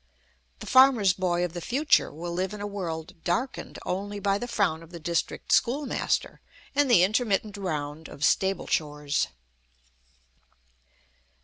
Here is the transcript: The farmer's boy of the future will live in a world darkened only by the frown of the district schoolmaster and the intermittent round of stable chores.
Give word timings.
The 0.61 0.65
farmer's 0.65 1.13
boy 1.13 1.45
of 1.45 1.53
the 1.53 1.61
future 1.61 2.11
will 2.11 2.33
live 2.33 2.55
in 2.55 2.59
a 2.59 2.65
world 2.65 3.23
darkened 3.23 3.77
only 3.85 4.19
by 4.19 4.39
the 4.39 4.47
frown 4.47 4.81
of 4.81 4.89
the 4.89 4.99
district 4.99 5.51
schoolmaster 5.51 6.41
and 6.73 6.89
the 6.89 7.03
intermittent 7.03 7.55
round 7.55 8.07
of 8.09 8.25
stable 8.25 8.65
chores. 8.65 9.27